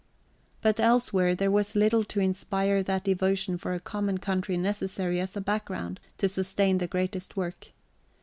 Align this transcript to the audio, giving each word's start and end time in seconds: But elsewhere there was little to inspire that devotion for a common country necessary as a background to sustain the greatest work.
But 0.61 0.79
elsewhere 0.79 1.35
there 1.35 1.51
was 1.51 1.75
little 1.75 2.03
to 2.05 2.19
inspire 2.19 2.81
that 2.81 3.03
devotion 3.03 3.59
for 3.59 3.73
a 3.75 3.79
common 3.79 4.17
country 4.17 4.57
necessary 4.57 5.19
as 5.19 5.37
a 5.37 5.41
background 5.41 5.99
to 6.17 6.27
sustain 6.27 6.79
the 6.79 6.87
greatest 6.87 7.37
work. 7.37 7.67